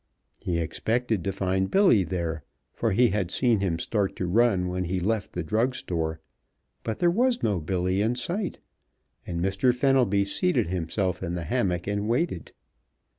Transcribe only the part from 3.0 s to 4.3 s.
had seen him start to